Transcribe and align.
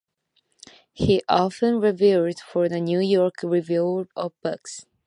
He 0.93 1.21
often 1.29 1.79
reviewed 1.79 2.39
for 2.39 2.67
the 2.67 2.81
New 2.81 2.99
York 3.01 3.43
Review 3.43 4.07
of 4.15 4.33
Books. 4.41 4.87